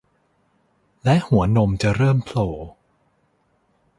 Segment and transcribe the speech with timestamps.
[1.03, 2.47] และหัวนมจะเริ่มโผล่